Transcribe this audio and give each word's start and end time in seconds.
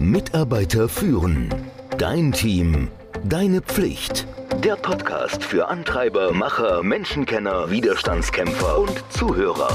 Mitarbeiter 0.00 0.88
führen. 0.88 1.54
Dein 1.98 2.32
Team. 2.32 2.88
Deine 3.22 3.60
Pflicht. 3.60 4.26
Der 4.64 4.76
Podcast 4.76 5.44
für 5.44 5.68
Antreiber, 5.68 6.32
Macher, 6.32 6.82
Menschenkenner, 6.82 7.70
Widerstandskämpfer 7.70 8.78
und 8.78 9.04
Zuhörer. 9.10 9.68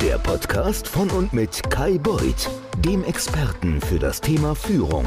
Der 0.00 0.18
Podcast 0.18 0.88
von 0.88 1.08
und 1.10 1.32
mit 1.32 1.70
Kai 1.70 1.98
Beuth, 1.98 2.50
dem 2.84 3.04
Experten 3.04 3.80
für 3.80 4.00
das 4.00 4.20
Thema 4.20 4.56
Führung. 4.56 5.06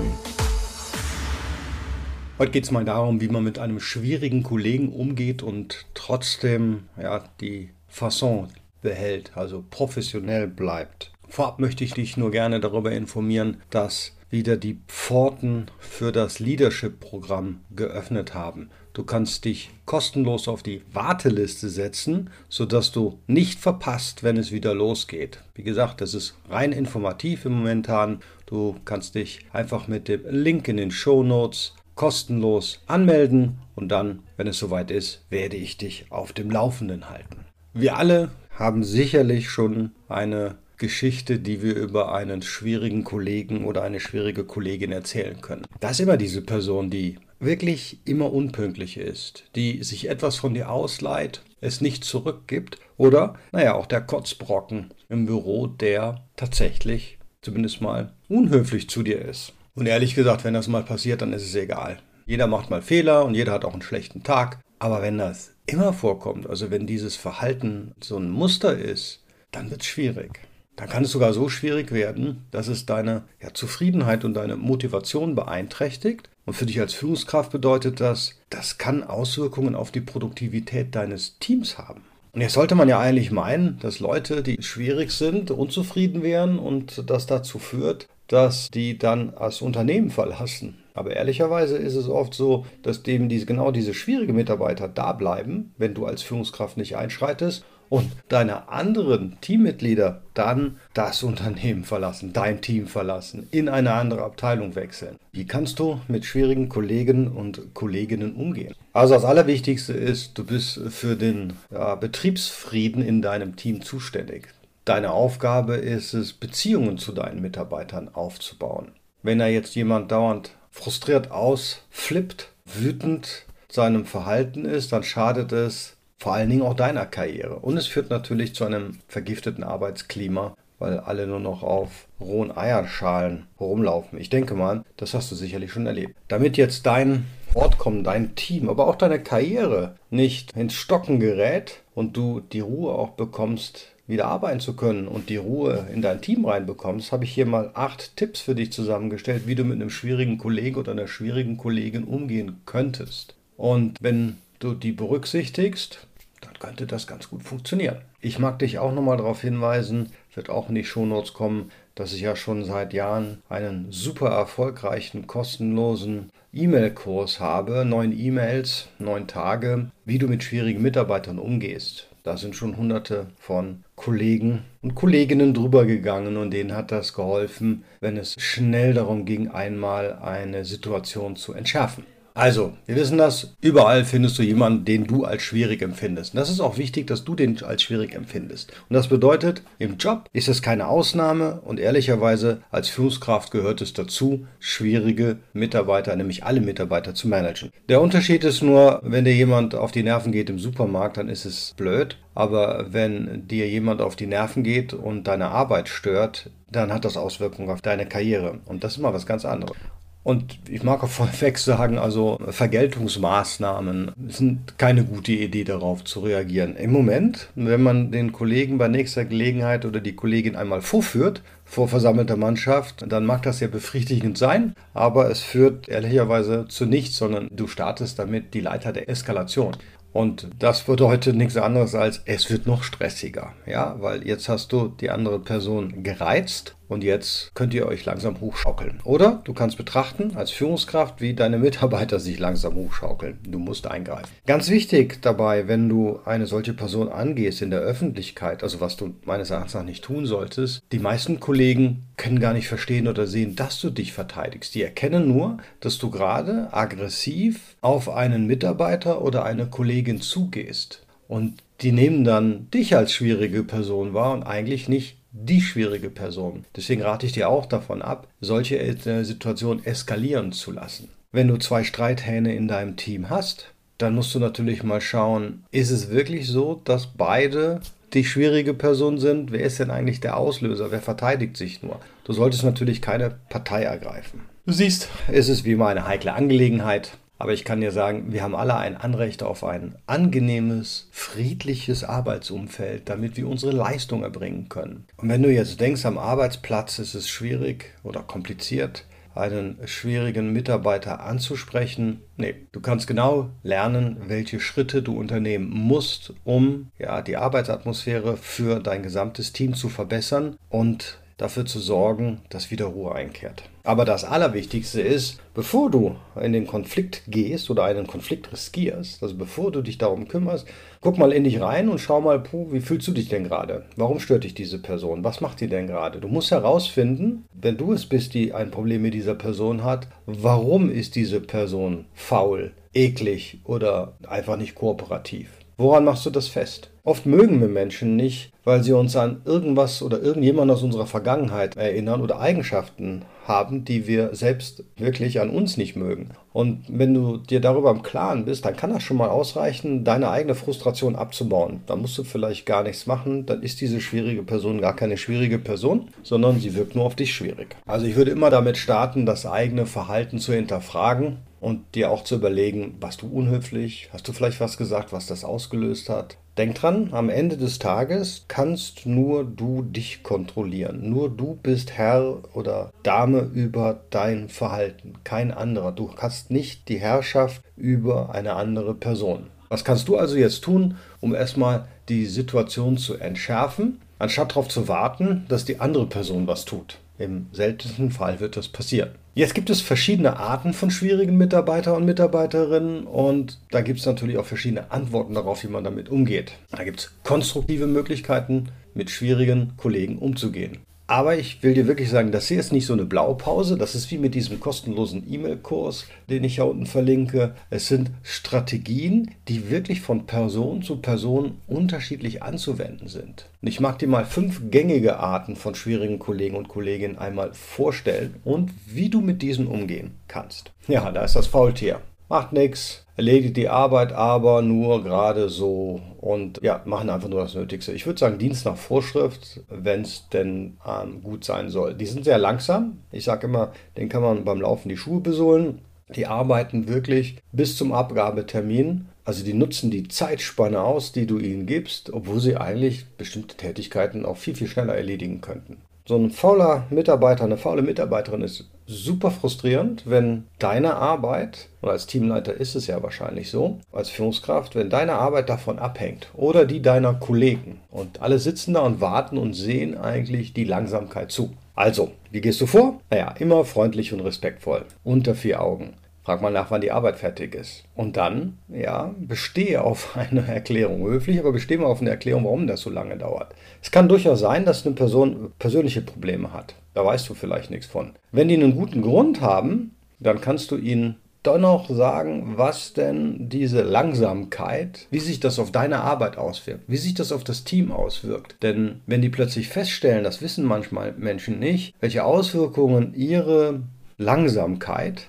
Heute 2.40 2.52
geht 2.52 2.64
es 2.64 2.72
mal 2.72 2.86
darum, 2.86 3.20
wie 3.20 3.28
man 3.28 3.44
mit 3.44 3.60
einem 3.60 3.82
schwierigen 3.82 4.44
Kollegen 4.44 4.94
umgeht 4.94 5.44
und 5.44 5.88
trotzdem 5.94 6.84
ja, 6.98 7.26
die 7.42 7.72
Fasson 7.90 8.48
behält, 8.82 9.34
also 9.36 9.62
professionell 9.70 10.48
bleibt. 10.48 11.12
Vorab 11.28 11.60
möchte 11.60 11.84
ich 11.84 11.94
dich 11.94 12.18
nur 12.18 12.32
gerne 12.32 12.60
darüber 12.60 12.92
informieren, 12.92 13.62
dass 13.70 14.16
wieder 14.30 14.58
die 14.58 14.80
Pforten 14.88 15.68
für 15.80 16.12
das 16.12 16.40
Leadership-Programm 16.40 17.62
geöffnet 17.76 18.34
haben. 18.34 18.70
Du 18.94 19.04
kannst 19.04 19.46
dich 19.46 19.72
kostenlos 19.86 20.48
auf 20.48 20.64
die 20.64 20.82
Warteliste 20.94 21.70
setzen, 21.70 22.30
sodass 22.50 22.92
du 22.92 23.20
nicht 23.28 23.60
verpasst, 23.60 24.24
wenn 24.24 24.38
es 24.38 24.52
wieder 24.52 24.74
losgeht. 24.74 25.42
Wie 25.54 25.64
gesagt, 25.64 26.02
das 26.02 26.14
ist 26.14 26.36
rein 26.50 26.72
informativ 26.72 27.46
im 27.46 27.54
Momentan. 27.54 28.20
Du 28.46 28.76
kannst 28.86 29.16
dich 29.16 29.46
einfach 29.52 29.88
mit 29.88 30.08
dem 30.08 30.22
Link 30.30 30.68
in 30.68 30.78
den 30.78 30.92
Show 30.92 31.24
Notes 31.24 31.74
kostenlos 31.96 32.82
anmelden 32.88 33.60
und 33.76 33.90
dann, 33.90 34.20
wenn 34.38 34.48
es 34.48 34.60
soweit 34.60 34.92
ist, 34.92 35.26
werde 35.30 35.56
ich 35.56 35.78
dich 35.78 36.06
auf 36.10 36.34
dem 36.34 36.52
Laufenden 36.52 37.10
halten. 37.10 37.46
Wir 37.74 37.98
alle 37.98 38.32
haben 38.50 38.84
sicherlich 38.84 39.50
schon 39.50 39.92
eine 40.08 40.58
Geschichte, 40.78 41.40
die 41.40 41.62
wir 41.62 41.76
über 41.76 42.14
einen 42.14 42.42
schwierigen 42.42 43.04
Kollegen 43.04 43.66
oder 43.66 43.84
eine 43.84 44.00
schwierige 44.00 44.44
Kollegin 44.44 44.92
erzählen 44.92 45.42
können. 45.42 45.66
Da 45.80 45.90
ist 45.90 46.00
immer 46.00 46.18
diese 46.18 46.42
Person, 46.42 46.90
die 46.90 47.18
wirklich 47.40 48.00
immer 48.06 48.32
unpünktlich 48.32 48.98
ist, 48.98 49.46
die 49.56 49.84
sich 49.84 50.10
etwas 50.10 50.36
von 50.36 50.54
dir 50.54 50.70
ausleiht, 50.70 51.42
es 51.62 51.82
nicht 51.82 52.04
zurückgibt 52.04 52.78
oder, 52.98 53.36
naja, 53.52 53.76
auch 53.76 53.86
der 53.86 54.02
Kotzbrocken 54.02 54.94
im 55.10 55.26
Büro, 55.26 55.68
der 55.68 56.26
tatsächlich 56.36 57.18
zumindest 57.42 57.82
mal 57.82 58.14
unhöflich 58.28 58.90
zu 58.90 59.04
dir 59.04 59.22
ist. 59.22 59.54
Und 59.76 59.88
ehrlich 59.88 60.16
gesagt, 60.16 60.44
wenn 60.44 60.54
das 60.54 60.68
mal 60.68 60.84
passiert, 60.84 61.22
dann 61.22 61.34
ist 61.34 61.44
es 61.44 61.56
egal. 61.56 62.00
Jeder 62.26 62.48
macht 62.48 62.70
mal 62.70 62.82
Fehler 62.82 63.26
und 63.26 63.36
jeder 63.36 63.52
hat 63.52 63.66
auch 63.66 63.74
einen 63.74 63.82
schlechten 63.82 64.24
Tag. 64.24 64.60
Aber 64.80 65.02
wenn 65.02 65.18
das 65.18 65.52
immer 65.68 65.94
vorkommt, 65.94 66.50
also 66.50 66.72
wenn 66.72 66.88
dieses 66.88 67.16
Verhalten 67.16 67.94
so 68.02 68.18
ein 68.18 68.30
Muster 68.30 68.78
ist, 68.78 69.24
dann 69.52 69.70
wird 69.70 69.82
es 69.82 69.88
schwierig. 69.88 70.40
Dann 70.76 70.90
kann 70.90 71.04
es 71.04 71.12
sogar 71.12 71.34
so 71.34 71.48
schwierig 71.48 71.92
werden, 71.92 72.46
dass 72.52 72.68
es 72.68 72.86
deine 72.86 73.24
ja, 73.42 73.54
Zufriedenheit 73.54 74.26
und 74.26 74.34
deine 74.34 74.58
Motivation 74.58 75.36
beeinträchtigt. 75.36 76.30
Und 76.46 76.54
für 76.54 76.66
dich 76.66 76.80
als 76.80 76.94
Führungskraft 76.94 77.52
bedeutet 77.52 78.00
das, 78.00 78.40
das 78.50 78.78
kann 78.78 79.04
Auswirkungen 79.04 79.76
auf 79.76 79.92
die 79.92 80.02
Produktivität 80.02 80.94
deines 80.94 81.40
Teams 81.40 81.78
haben. 81.78 82.02
Und 82.34 82.42
jetzt 82.42 82.54
sollte 82.54 82.76
man 82.76 82.90
ja 82.90 83.00
eigentlich 83.00 83.32
meinen, 83.32 83.80
dass 83.80 84.02
Leute, 84.02 84.44
die 84.44 84.62
schwierig 84.62 85.12
sind, 85.12 85.52
unzufrieden 85.52 86.22
wären 86.22 86.60
und 86.60 87.10
das 87.10 87.28
dazu 87.28 87.60
führt, 87.60 88.08
dass 88.28 88.70
die 88.70 88.98
dann 88.98 89.34
das 89.40 89.62
Unternehmen 89.62 90.10
verlassen. 90.10 90.80
Aber 90.94 91.16
ehrlicherweise 91.16 91.78
ist 91.78 91.96
es 91.96 92.10
oft 92.10 92.34
so, 92.34 92.66
dass 92.82 93.04
dem 93.04 93.30
diese, 93.30 93.46
genau 93.46 93.72
diese 93.72 93.94
schwierigen 93.94 94.36
Mitarbeiter 94.36 94.90
da 94.90 95.14
bleiben, 95.14 95.74
wenn 95.78 95.94
du 95.94 96.06
als 96.06 96.24
Führungskraft 96.24 96.76
nicht 96.78 96.98
einschreitest 96.98 97.64
und 97.90 98.12
deine 98.30 98.70
anderen 98.70 99.38
Teammitglieder 99.42 100.22
dann 100.34 100.78
das 100.94 101.24
Unternehmen 101.24 101.84
verlassen, 101.84 102.34
dein 102.34 102.62
Team 102.62 102.88
verlassen, 102.88 103.48
in 103.52 103.70
eine 103.70 103.94
andere 103.94 104.24
Abteilung 104.24 104.76
wechseln. 104.76 105.18
Wie 105.32 105.46
kannst 105.46 105.80
du 105.80 106.00
mit 106.08 106.26
schwierigen 106.26 106.70
Kollegen 106.70 107.28
und 107.28 107.74
Kolleginnen 107.74 108.36
umgehen? 108.36 108.76
Also 108.94 109.14
das 109.14 109.26
Allerwichtigste 109.26 109.94
ist, 109.94 110.38
du 110.38 110.44
bist 110.46 110.80
für 110.90 111.16
den 111.16 111.54
ja, 111.72 111.96
Betriebsfrieden 111.96 113.02
in 113.04 113.22
deinem 113.22 113.56
Team 113.56 113.82
zuständig. 113.82 114.48
Deine 114.86 115.12
Aufgabe 115.12 115.76
ist 115.76 116.14
es, 116.14 116.34
Beziehungen 116.34 116.98
zu 116.98 117.12
deinen 117.12 117.42
Mitarbeitern 117.42 118.14
aufzubauen. 118.14 118.92
Wenn 119.24 119.40
da 119.40 119.48
jetzt 119.48 119.76
jemand 119.76 120.12
dauernd 120.12 120.52
frustriert 120.70 121.32
ausflippt, 121.32 122.52
wütend 122.66 123.46
seinem 123.68 124.06
Verhalten 124.06 124.66
ist, 124.66 124.92
dann 124.92 125.04
schadet 125.04 125.52
es 125.52 125.96
vor 126.26 126.34
allen 126.34 126.50
Dingen 126.50 126.64
auch 126.64 126.74
deiner 126.74 127.06
Karriere. 127.06 127.58
Und 127.58 127.78
es 127.78 127.86
führt 127.86 128.10
natürlich 128.10 128.56
zu 128.56 128.66
einem 128.66 128.98
vergifteten 129.08 129.64
Arbeitsklima, 129.64 130.58
weil 130.80 130.98
alle 130.98 131.28
nur 131.28 131.40
noch 131.40 131.62
auf 131.62 132.08
rohen 132.20 132.52
Eierschalen 132.52 133.46
rumlaufen. 133.60 134.20
Ich 134.20 134.32
denke 134.32 134.56
mal, 134.56 134.84
das 134.98 135.14
hast 135.14 135.32
du 135.32 135.36
sicherlich 135.36 135.72
schon 135.72 135.86
erlebt. 135.86 136.16
Damit 136.28 136.58
jetzt 136.58 136.88
dein 136.88 137.28
Fortkommen, 137.54 138.04
dein 138.04 138.34
Team, 138.34 138.70
aber 138.70 138.88
auch 138.88 138.96
deine 138.96 139.22
Karriere 139.22 139.98
nicht 140.10 140.54
ins 140.58 140.74
Stocken 140.74 141.20
gerät 141.20 141.84
und 141.94 142.18
du 142.18 142.40
die 142.40 142.62
Ruhe 142.62 142.96
auch 142.96 143.10
bekommst, 143.10 143.90
wieder 144.08 144.26
arbeiten 144.26 144.60
zu 144.60 144.76
können 144.76 145.08
und 145.08 145.30
die 145.30 145.38
Ruhe 145.38 145.86
in 145.94 146.02
dein 146.02 146.24
Team 146.24 146.46
reinbekommst, 146.46 147.12
habe 147.12 147.26
ich 147.26 147.34
hier 147.34 147.46
mal 147.46 147.70
acht 147.76 148.18
Tipps 148.18 148.42
für 148.42 148.56
dich 148.56 148.72
zusammengestellt, 148.72 149.44
wie 149.46 149.54
du 149.54 149.64
mit 149.64 149.76
einem 149.76 149.92
schwierigen 149.92 150.40
Kollegen 150.40 150.78
oder 150.78 150.94
einer 150.94 151.08
schwierigen 151.08 151.58
Kollegin 151.58 152.04
umgehen 152.04 152.62
könntest. 152.66 153.36
Und 153.58 154.00
wenn 154.02 154.38
du 154.58 154.74
die 154.74 154.92
berücksichtigst, 154.92 156.08
dann 156.46 156.60
könnte 156.60 156.88
das 156.88 157.08
ganz 157.08 157.30
gut 157.30 157.44
funktionieren. 157.44 157.98
Ich 158.22 158.40
mag 158.40 158.60
dich 158.60 158.80
auch 158.80 158.94
nochmal 158.94 159.18
darauf 159.18 159.42
hinweisen, 159.42 160.12
wird 160.34 160.50
auch 160.50 160.70
in 160.70 160.76
die 160.76 160.84
Shownotes 160.84 161.34
kommen, 161.34 161.72
dass 161.96 162.14
ich 162.14 162.22
ja 162.22 162.36
schon 162.36 162.64
seit 162.64 162.94
Jahren 162.94 163.42
einen 163.50 163.92
super 163.92 164.30
erfolgreichen, 164.30 165.28
kostenlosen 165.28 166.30
E-Mail-Kurs 166.54 167.40
habe. 167.40 167.86
Neun 167.86 168.18
E-Mails, 168.18 168.88
neun 169.00 169.28
Tage, 169.28 169.92
wie 170.06 170.20
du 170.20 170.28
mit 170.28 170.44
schwierigen 170.44 170.82
Mitarbeitern 170.82 171.40
umgehst. 171.40 172.08
Da 172.24 172.38
sind 172.38 172.56
schon 172.56 172.76
hunderte 172.76 173.28
von 173.38 173.84
Kollegen 173.96 174.64
und 174.82 174.96
Kolleginnen 174.96 175.54
drüber 175.54 175.86
gegangen 175.86 176.38
und 176.38 176.52
denen 176.52 176.76
hat 176.76 176.92
das 176.92 177.14
geholfen, 177.14 177.84
wenn 178.00 178.18
es 178.18 178.36
schnell 178.40 178.96
darum 178.96 179.26
ging, 179.26 179.50
einmal 179.50 180.14
eine 180.14 180.66
Situation 180.66 181.36
zu 181.36 181.54
entschärfen. 181.54 182.04
Also, 182.38 182.74
wir 182.86 182.98
wissen 182.98 183.18
das, 183.18 183.56
überall 183.62 184.04
findest 184.04 184.38
du 184.38 184.44
jemanden, 184.44 184.84
den 184.84 185.08
du 185.08 185.24
als 185.24 185.42
schwierig 185.42 185.82
empfindest. 185.82 186.34
Und 186.34 186.42
das 186.42 186.50
ist 186.50 186.60
auch 186.60 186.78
wichtig, 186.78 187.08
dass 187.08 187.24
du 187.24 187.34
den 187.34 187.64
als 187.64 187.82
schwierig 187.82 188.14
empfindest. 188.14 188.74
Und 188.90 188.94
das 188.94 189.08
bedeutet, 189.08 189.64
im 189.80 189.96
Job 189.96 190.30
ist 190.34 190.50
es 190.50 190.62
keine 190.62 190.90
Ausnahme 190.90 191.62
und 191.62 191.80
ehrlicherweise 191.80 192.62
als 192.72 192.90
Führungskraft 192.90 193.52
gehört 193.52 193.82
es 193.82 193.94
dazu, 193.94 194.46
schwierige 194.60 195.38
Mitarbeiter, 195.54 196.14
nämlich 196.18 196.44
alle 196.44 196.60
Mitarbeiter 196.60 197.14
zu 197.14 197.30
managen. 197.30 197.72
Der 197.88 198.02
Unterschied 198.02 198.44
ist 198.44 198.62
nur, 198.62 199.00
wenn 199.02 199.24
dir 199.24 199.34
jemand 199.34 199.74
auf 199.74 199.94
die 199.94 200.04
Nerven 200.04 200.34
geht 200.34 200.50
im 200.50 200.60
Supermarkt, 200.60 201.16
dann 201.16 201.30
ist 201.30 201.46
es 201.46 201.74
blöd. 201.78 202.18
Aber 202.34 202.88
wenn 202.92 203.48
dir 203.48 203.70
jemand 203.70 204.02
auf 204.02 204.18
die 204.18 204.28
Nerven 204.28 204.64
geht 204.64 204.94
und 204.94 205.24
deine 205.24 205.48
Arbeit 205.48 205.88
stört, 205.88 206.50
dann 206.70 206.92
hat 206.92 207.06
das 207.06 207.16
Auswirkungen 207.16 207.70
auf 207.70 207.82
deine 207.82 208.06
Karriere. 208.06 208.60
Und 208.66 208.84
das 208.84 208.98
ist 208.98 209.00
mal 209.00 209.14
was 209.14 209.26
ganz 209.26 209.46
anderes. 209.46 209.78
Und 210.26 210.58
ich 210.68 210.82
mag 210.82 211.04
auch 211.04 211.10
vorweg 211.10 211.60
sagen, 211.60 212.00
also 212.00 212.40
Vergeltungsmaßnahmen 212.50 214.12
sind 214.28 214.80
keine 214.80 215.04
gute 215.04 215.34
Idee 215.34 215.64
darauf 215.64 216.04
zu 216.04 216.22
reagieren. 216.22 216.76
Im 216.78 216.92
Moment, 216.92 217.50
wenn 217.54 217.84
man 217.84 218.12
den 218.12 218.32
Kollegen 218.32 218.80
bei 218.80 218.88
nächster 218.88 219.24
Gelegenheit 219.24 219.86
oder 219.86 220.00
die 220.00 220.16
Kollegin 220.16 220.56
einmal 220.56 220.82
vorführt, 220.82 221.44
vor 221.64 221.88
versammelter 221.88 222.38
Mannschaft, 222.38 223.06
dann 223.08 223.24
mag 223.24 223.44
das 223.44 223.60
ja 223.60 223.68
befriedigend 223.68 224.36
sein, 224.36 224.74
aber 224.96 225.30
es 225.30 225.42
führt 225.42 225.90
ehrlicherweise 225.90 226.66
zu 226.70 226.88
nichts, 226.88 227.18
sondern 227.18 227.48
du 227.52 227.68
startest 227.68 228.18
damit 228.18 228.56
die 228.56 228.62
Leiter 228.62 228.94
der 228.94 229.08
Eskalation. 229.08 229.78
Und 230.12 230.48
das 230.58 230.84
bedeutet 230.84 231.36
nichts 231.36 231.58
anderes 231.58 231.94
als, 231.94 232.22
es 232.26 232.50
wird 232.50 232.66
noch 232.66 232.82
stressiger. 232.82 233.54
Ja, 233.68 233.98
weil 234.00 234.26
jetzt 234.26 234.50
hast 234.50 234.72
du 234.72 234.88
die 234.88 235.12
andere 235.12 235.40
Person 235.40 236.02
gereizt 236.02 236.76
und 236.88 237.04
jetzt 237.04 237.52
könnt 237.56 237.74
ihr 237.74 237.88
euch 237.88 238.06
langsam 238.06 238.40
hochschaukeln. 238.42 239.00
Oder 239.04 239.42
du 239.44 239.54
kannst 239.54 239.78
betrachten 239.78 240.36
als 240.36 240.52
Führungskraft, 240.52 241.22
wie 241.22 241.34
deine 241.34 241.58
Mitarbeiter 241.66 242.20
sich 242.20 242.40
langsam 242.40 242.76
hochschaukeln. 242.76 243.40
Du 243.48 243.60
musst 243.60 243.88
eingreifen. 243.88 244.30
Ganz 244.46 244.70
wichtig 244.70 245.22
dabei, 245.22 245.68
wenn 245.68 245.90
du 245.90 246.20
eine 246.26 246.48
solche 246.48 246.74
Person 246.74 247.10
angehst 247.10 247.62
in 247.62 247.72
der 247.72 247.80
Öffentlichkeit, 247.80 248.64
also 248.64 248.82
was 248.82 248.96
du 248.96 249.16
meines 249.26 249.50
Erachtens 249.50 249.74
nach 249.74 249.84
nicht 249.84 250.04
tun 250.04 250.26
solltest, 250.26 250.84
die 250.92 251.00
meisten 251.00 251.40
Kollegen 251.40 252.04
können 252.18 252.40
gar 252.40 252.54
nicht 252.54 252.68
verstehen 252.68 253.08
oder 253.08 253.28
sehen, 253.28 253.56
dass 253.56 253.80
du 253.82 253.90
dich 253.90 254.14
verteidigst. 254.14 254.76
Die 254.76 254.84
erkennen 254.84 255.28
nur, 255.28 255.58
dass 255.80 255.98
du 255.98 256.10
gerade 256.10 256.70
aggressiv 256.72 257.76
auf 257.82 258.10
einen 258.10 258.48
Mitarbeiter 258.48 259.22
oder 259.22 259.44
eine 259.44 259.68
Kollegin 259.68 260.22
zugehst. 260.22 261.06
Und 261.28 261.56
die 261.82 261.92
nehmen 261.92 262.24
dann 262.24 262.70
dich 262.72 262.96
als 262.96 263.12
schwierige 263.12 263.64
Person 263.64 264.14
wahr 264.14 264.34
und 264.34 264.44
eigentlich 264.44 264.88
nicht 264.88 265.18
die 265.38 265.62
schwierige 265.62 266.10
Person. 266.10 266.66
Deswegen 266.76 267.02
rate 267.02 267.26
ich 267.26 267.34
dir 267.34 267.50
auch 267.50 267.66
davon 267.66 268.02
ab, 268.02 268.28
solche 268.40 268.80
äh, 268.80 269.24
Situationen 269.24 269.86
eskalieren 269.86 270.52
zu 270.52 270.72
lassen. 270.72 271.10
Wenn 271.32 271.50
du 271.50 271.58
zwei 271.58 271.84
Streithähne 271.84 272.56
in 272.56 272.68
deinem 272.68 272.96
Team 272.96 273.30
hast, 273.30 273.74
dann 273.98 274.16
musst 274.16 274.34
du 274.34 274.40
natürlich 274.40 274.84
mal 274.84 275.02
schauen, 275.02 275.66
ist 275.72 275.92
es 275.92 276.10
wirklich 276.10 276.48
so, 276.48 276.82
dass 276.86 277.08
beide 277.08 277.82
die 278.14 278.24
schwierige 278.24 278.74
Person 278.74 279.18
sind? 279.18 279.52
Wer 279.52 279.62
ist 279.62 279.80
denn 279.80 279.92
eigentlich 279.92 280.22
der 280.22 280.38
Auslöser? 280.38 280.92
Wer 280.92 281.02
verteidigt 281.02 281.58
sich 281.58 281.84
nur? 281.84 282.00
Du 282.24 282.34
solltest 282.34 282.64
natürlich 282.64 283.02
keine 283.02 283.36
Partei 283.50 283.84
ergreifen. 283.84 284.42
Du 284.66 284.72
siehst, 284.72 285.10
es 285.28 285.50
ist 285.50 285.66
wie 285.66 285.74
immer 285.74 285.88
eine 285.88 286.08
heikle 286.08 286.34
Angelegenheit. 286.34 287.18
Aber 287.38 287.54
ich 287.54 287.66
kann 287.66 287.82
dir 287.82 287.92
sagen, 287.92 288.32
wir 288.32 288.44
haben 288.44 288.56
alle 288.56 288.78
ein 288.78 288.96
Anrecht 288.96 289.44
auf 289.44 289.64
ein 289.64 289.96
angenehmes, 290.08 291.10
friedliches 291.12 292.04
Arbeitsumfeld, 292.04 293.10
damit 293.10 293.36
wir 293.36 293.48
unsere 293.48 293.74
Leistung 293.74 294.24
erbringen 294.24 294.70
können. 294.70 295.06
Und 295.18 295.30
wenn 295.30 295.44
du 295.44 295.52
jetzt 295.52 295.82
denkst, 295.82 296.06
am 296.06 296.18
Arbeitsplatz 296.18 297.00
ist 297.00 297.14
es 297.14 297.28
schwierig 297.28 297.94
oder 298.04 298.22
kompliziert, 298.22 299.06
einen 299.36 299.78
schwierigen 299.86 300.54
Mitarbeiter 300.54 301.20
anzusprechen. 301.20 302.22
Nee, 302.38 302.56
du 302.72 302.80
kannst 302.80 303.06
genau 303.06 303.50
lernen, 303.64 304.18
welche 304.28 304.60
Schritte 304.60 305.04
du 305.04 305.18
unternehmen 305.18 305.70
musst, 305.70 306.34
um 306.46 306.92
ja, 306.98 307.22
die 307.22 307.38
Arbeitsatmosphäre 307.38 308.38
für 308.38 308.80
dein 308.80 309.04
gesamtes 309.04 309.52
Team 309.52 309.74
zu 309.74 309.90
verbessern 309.90 310.56
und 310.70 311.20
dafür 311.38 311.66
zu 311.66 311.80
sorgen, 311.80 312.42
dass 312.50 312.72
wieder 312.72 312.86
Ruhe 312.86 313.14
einkehrt. 313.14 313.64
Aber 313.84 314.06
das 314.06 314.24
Allerwichtigste 314.24 315.02
ist, 315.02 315.40
bevor 315.54 315.92
du 315.92 316.16
in 316.42 316.54
den 316.54 316.66
Konflikt 316.66 317.24
gehst 317.28 317.70
oder 317.70 317.84
einen 317.84 318.08
Konflikt 318.08 318.52
riskierst, 318.52 319.22
also 319.22 319.36
bevor 319.36 319.72
du 319.72 319.82
dich 319.82 319.98
darum 319.98 320.28
kümmerst, 320.28 320.68
guck 321.02 321.18
mal 321.18 321.32
in 321.32 321.44
dich 321.44 321.62
rein 321.62 321.90
und 321.90 322.00
schau 322.00 322.20
mal, 322.20 322.40
puh, 322.40 322.72
wie 322.72 322.80
fühlst 322.80 323.08
du 323.08 323.12
dich 323.12 323.30
denn 323.30 323.44
gerade? 323.44 323.86
Warum 323.96 324.20
stört 324.20 324.44
dich 324.44 324.56
diese 324.56 324.82
Person? 324.82 325.24
Was 325.24 325.42
macht 325.42 325.62
die 325.62 325.68
denn 325.68 325.88
gerade? 325.88 326.20
Du 326.20 326.28
musst 326.28 326.52
herausfinden, 326.52 327.46
wenn 327.54 327.78
du 327.78 327.94
es 327.94 328.08
bist, 328.08 328.34
die 328.34 328.54
ein 328.54 328.72
Problem 328.72 329.04
mit 329.04 329.14
dieser 329.14 329.36
Person 329.36 329.84
hat, 329.84 330.08
warum 330.26 330.90
ist 330.90 331.16
diese 331.16 331.42
Person 331.42 332.06
faul, 332.14 332.72
eklig 332.94 333.60
oder 333.66 334.18
einfach 334.28 334.58
nicht 334.58 334.74
kooperativ? 334.74 335.52
Woran 335.78 336.06
machst 336.06 336.26
du 336.26 336.30
das 336.30 336.48
fest? 336.48 336.90
Oft 337.06 337.28
mögen 337.28 337.62
wir 337.62 337.68
Menschen 337.68 338.16
nicht, 338.16 338.52
weil 338.64 338.84
sie 338.84 338.92
uns 338.92 339.16
an 339.16 339.42
irgendwas 339.46 340.02
oder 340.02 340.20
irgendjemand 340.20 340.72
aus 340.72 340.82
unserer 340.82 341.06
Vergangenheit 341.06 341.78
erinnern 341.78 342.20
oder 342.20 342.40
Eigenschaften 342.40 343.22
haben, 343.48 343.86
die 343.86 344.08
wir 344.08 344.34
selbst 344.34 344.84
wirklich 344.98 345.40
an 345.40 345.52
uns 345.52 345.78
nicht 345.78 345.96
mögen. 345.96 346.32
Und 346.52 346.84
wenn 346.88 347.14
du 347.14 347.38
dir 347.38 347.62
darüber 347.62 347.92
im 347.92 348.02
Klaren 348.02 348.46
bist, 348.46 348.66
dann 348.66 348.76
kann 348.76 348.90
das 348.90 349.04
schon 349.04 349.18
mal 349.18 349.30
ausreichen, 349.30 350.04
deine 350.04 350.32
eigene 350.32 350.56
Frustration 350.56 351.16
abzubauen. 351.16 351.82
Da 351.86 351.96
musst 351.96 352.18
du 352.18 352.24
vielleicht 352.24 352.66
gar 352.66 352.82
nichts 352.82 353.06
machen, 353.06 353.46
dann 353.46 353.62
ist 353.62 353.82
diese 353.82 354.02
schwierige 354.02 354.42
Person 354.42 354.82
gar 354.82 354.96
keine 354.96 355.18
schwierige 355.18 355.60
Person, 355.60 356.10
sondern 356.24 356.60
sie 356.60 356.74
wirkt 356.74 356.96
nur 356.96 357.06
auf 357.06 357.16
dich 357.16 357.36
schwierig. 357.36 357.76
Also 357.86 358.08
ich 358.08 358.16
würde 358.16 358.32
immer 358.32 358.50
damit 358.50 358.78
starten, 358.78 359.28
das 359.28 359.46
eigene 359.46 359.86
Verhalten 359.86 360.40
zu 360.40 360.54
hinterfragen 360.54 361.38
und 361.62 361.84
dir 361.94 362.10
auch 362.10 362.24
zu 362.24 362.34
überlegen, 362.34 362.96
warst 363.00 363.22
du 363.22 363.28
unhöflich? 363.28 364.10
Hast 364.12 364.28
du 364.28 364.34
vielleicht 364.34 364.60
was 364.60 364.78
gesagt, 364.78 365.14
was 365.14 365.28
das 365.28 365.44
ausgelöst 365.44 366.10
hat? 366.10 366.38
Denk 366.58 366.76
dran, 366.76 367.10
am 367.12 367.28
Ende 367.28 367.58
des 367.58 367.80
Tages 367.80 368.46
kannst 368.48 369.06
nur 369.06 369.44
du 369.44 369.82
dich 369.82 370.24
kontrollieren. 370.24 371.10
Nur 371.10 371.30
du 371.30 371.60
bist 371.62 371.92
Herr 371.92 372.44
oder 372.54 372.92
Dame 373.04 373.42
über 373.42 374.00
dein 374.10 374.48
Verhalten, 374.48 375.16
kein 375.26 375.52
anderer. 375.52 375.92
Du 375.92 376.16
hast 376.18 376.52
nicht 376.52 376.88
die 376.88 376.98
Herrschaft 376.98 377.62
über 377.76 378.34
eine 378.34 378.54
andere 378.54 378.94
Person. 378.94 379.48
Was 379.68 379.84
kannst 379.84 380.08
du 380.08 380.16
also 380.16 380.38
jetzt 380.38 380.64
tun, 380.64 380.96
um 381.20 381.36
erstmal 381.36 381.90
die 382.08 382.26
Situation 382.26 382.98
zu 382.98 383.16
entschärfen, 383.16 384.00
anstatt 384.18 384.52
darauf 384.52 384.70
zu 384.70 384.88
warten, 384.88 385.46
dass 385.50 385.66
die 385.66 385.82
andere 385.82 386.06
Person 386.06 386.48
was 386.48 386.64
tut? 386.64 387.00
Im 387.18 387.48
seltensten 387.52 388.12
Fall 388.12 388.40
wird 388.40 388.56
das 388.56 388.70
passieren. 388.70 389.10
Jetzt 389.38 389.54
gibt 389.54 389.70
es 389.70 389.82
verschiedene 389.82 390.38
Arten 390.38 390.72
von 390.72 390.90
schwierigen 390.90 391.36
Mitarbeiter 391.36 391.94
und 391.94 392.06
Mitarbeiterinnen 392.06 393.06
und 393.06 393.60
da 393.70 393.82
gibt 393.82 394.00
es 394.00 394.06
natürlich 394.06 394.38
auch 394.38 394.46
verschiedene 394.46 394.92
Antworten 394.92 395.34
darauf, 395.34 395.62
wie 395.66 395.68
man 395.68 395.84
damit 395.84 396.08
umgeht. 396.08 396.54
Da 396.72 396.86
gibt 396.86 397.02
es 397.02 397.12
konstruktive 397.26 397.86
Möglichkeiten, 397.86 398.70
mit 398.94 399.10
schwierigen 399.10 399.74
Kollegen 399.76 400.20
umzugehen. 400.20 400.78
Aber 401.08 401.38
ich 401.38 401.62
will 401.62 401.76
dir 401.76 401.88
wirklich 401.88 402.10
sagen, 402.10 402.32
das 402.32 402.48
hier 402.48 402.60
ist 402.60 402.72
nicht 402.72 402.88
so 402.88 402.94
eine 402.94 403.06
Blaupause. 403.06 403.78
Das 403.78 403.94
ist 403.94 404.10
wie 404.10 404.18
mit 404.18 404.34
diesem 404.34 404.60
kostenlosen 404.60 405.32
E-Mail-Kurs, 405.32 406.06
den 406.30 406.44
ich 406.44 406.56
hier 406.56 406.66
unten 406.66 406.88
verlinke. 406.88 407.54
Es 407.70 407.88
sind 407.88 408.10
Strategien, 408.24 409.32
die 409.48 409.70
wirklich 409.70 410.02
von 410.02 410.26
Person 410.26 410.82
zu 410.82 410.98
Person 410.98 411.60
unterschiedlich 411.68 412.42
anzuwenden 412.42 413.08
sind. 413.08 413.50
Und 413.62 413.68
ich 413.68 413.80
mag 413.80 414.00
dir 414.00 414.08
mal 414.08 414.26
fünf 414.26 414.72
gängige 414.72 415.20
Arten 415.20 415.56
von 415.56 415.76
schwierigen 415.76 416.18
Kollegen 416.18 416.56
und 416.56 416.70
Kolleginnen 416.70 417.20
einmal 417.20 417.54
vorstellen 417.54 418.36
und 418.44 418.72
wie 418.88 419.10
du 419.10 419.22
mit 419.22 419.44
diesen 419.44 419.68
umgehen 419.68 420.16
kannst. 420.28 420.72
Ja, 420.88 421.12
da 421.12 421.24
ist 421.24 421.36
das 421.36 421.48
Faultier. 421.48 422.02
Macht 422.30 422.52
nichts, 422.52 423.05
erledigt 423.18 423.58
die 423.58 423.70
Arbeit 423.70 424.12
aber 424.12 424.62
nur 424.62 425.04
gerade 425.04 425.50
so 425.50 426.02
und 426.20 426.60
ja, 426.62 426.82
machen 426.86 427.10
einfach 427.10 427.30
nur 427.30 427.42
das 427.42 427.56
Nötigste. 427.56 427.94
Ich 427.94 428.06
würde 428.06 428.20
sagen, 428.20 428.38
Dienst 428.38 428.66
nach 428.66 428.78
Vorschrift, 428.78 429.62
wenn 429.70 430.02
es 430.02 430.28
denn 430.30 430.78
ähm, 430.86 431.22
gut 431.24 431.44
sein 431.44 431.70
soll. 431.70 431.94
Die 431.94 432.06
sind 432.06 432.26
sehr 432.26 432.38
langsam. 432.38 433.00
Ich 433.12 433.24
sage 433.24 433.48
immer, 433.48 433.72
den 433.98 434.10
kann 434.10 434.22
man 434.22 434.44
beim 434.44 434.62
Laufen 434.62 434.90
die 434.90 434.98
Schuhe 434.98 435.22
besohlen. 435.22 435.80
Die 436.16 436.28
arbeiten 436.28 436.88
wirklich 436.88 437.38
bis 437.52 437.78
zum 437.78 437.92
Abgabetermin. 437.92 439.08
Also 439.24 439.44
die 439.44 439.54
nutzen 439.54 439.90
die 439.90 440.08
Zeitspanne 440.08 440.82
aus, 440.82 441.12
die 441.12 441.26
du 441.26 441.40
ihnen 441.40 441.66
gibst, 441.66 442.14
obwohl 442.14 442.40
sie 442.40 442.58
eigentlich 442.58 443.06
bestimmte 443.18 443.58
Tätigkeiten 443.58 444.24
auch 444.24 444.38
viel, 444.38 444.56
viel 444.56 444.68
schneller 444.68 444.94
erledigen 444.94 445.42
könnten. 445.42 445.78
So 446.08 446.16
ein 446.16 446.30
fauler 446.30 446.86
Mitarbeiter, 446.92 447.46
eine 447.46 447.58
faule 447.58 447.82
Mitarbeiterin 447.82 448.42
ist 448.42 448.70
super 448.86 449.32
frustrierend, 449.32 450.04
wenn 450.06 450.44
deine 450.60 450.98
Arbeit, 450.98 451.70
und 451.82 451.90
als 451.90 452.06
Teamleiter 452.06 452.54
ist 452.54 452.76
es 452.76 452.86
ja 452.86 453.02
wahrscheinlich 453.02 453.50
so, 453.50 453.80
als 453.92 454.12
Führungskraft, 454.12 454.76
wenn 454.76 454.92
deine 454.92 455.14
Arbeit 455.14 455.50
davon 455.50 455.80
abhängt 455.80 456.30
oder 456.36 456.66
die 456.66 456.84
deiner 456.84 457.16
Kollegen 457.16 457.80
und 457.90 458.22
alle 458.22 458.38
sitzen 458.38 458.76
da 458.76 458.82
und 458.82 459.02
warten 459.02 459.40
und 459.40 459.56
sehen 459.56 459.98
eigentlich 459.98 460.54
die 460.54 460.66
Langsamkeit 460.66 461.32
zu. 461.32 461.54
Also, 461.74 462.12
wie 462.30 462.42
gehst 462.42 462.62
du 462.62 462.68
vor? 462.68 463.02
Naja, 463.10 463.34
immer 463.40 463.66
freundlich 463.66 464.14
und 464.14 464.20
respektvoll, 464.20 464.86
unter 465.04 465.34
vier 465.34 465.60
Augen. 465.60 465.96
Frag 466.26 466.42
mal 466.42 466.52
nach, 466.52 466.72
wann 466.72 466.82
die 466.82 466.92
Arbeit 466.92 467.18
fertig 467.18 467.54
ist. 467.54 467.84
Und 467.96 468.18
dann, 468.18 468.58
ja, 468.68 469.14
bestehe 469.20 469.84
auf 469.84 470.18
eine 470.18 470.48
Erklärung. 470.48 471.06
Höflich, 471.06 471.40
aber 471.40 471.52
bestehe 471.52 471.78
mal 471.78 471.86
auf 471.86 472.02
eine 472.02 472.10
Erklärung, 472.10 472.46
warum 472.46 472.66
das 472.66 472.82
so 472.82 472.90
lange 472.90 473.16
dauert. 473.16 473.54
Es 473.82 473.92
kann 473.92 474.10
durchaus 474.10 474.40
sein, 474.40 474.66
dass 474.66 474.86
eine 474.86 474.96
Person 474.96 475.52
persönliche 475.60 476.02
Probleme 476.02 476.52
hat. 476.52 476.74
Da 476.96 477.06
weißt 477.06 477.30
du 477.30 477.36
vielleicht 477.36 477.70
nichts 477.70 477.86
von. 477.86 478.14
Wenn 478.32 478.48
die 478.48 478.56
einen 478.56 478.76
guten 478.76 479.04
Grund 479.04 479.42
haben, 479.42 479.96
dann 480.20 480.42
kannst 480.42 480.72
du 480.72 480.78
ihnen 480.78 481.18
dennoch 481.46 481.90
sagen, 481.90 482.54
was 482.56 482.94
denn 482.94 483.50
diese 483.50 483.84
Langsamkeit, 483.84 485.08
wie 485.12 485.20
sich 485.20 485.40
das 485.40 485.60
auf 485.60 485.72
deine 485.72 486.02
Arbeit 486.02 486.38
auswirkt, 486.38 486.86
wie 486.88 486.98
sich 486.98 487.14
das 487.14 487.32
auf 487.32 487.44
das 487.44 487.64
Team 487.64 487.92
auswirkt. 487.92 488.56
Denn 488.64 489.02
wenn 489.06 489.22
die 489.22 489.30
plötzlich 489.30 489.70
feststellen, 489.70 490.24
das 490.24 490.42
wissen 490.42 490.66
manchmal 490.66 491.14
Menschen 491.18 491.60
nicht, 491.60 491.94
welche 492.00 492.24
Auswirkungen 492.24 493.14
ihre 493.14 493.82
Langsamkeit 494.18 495.28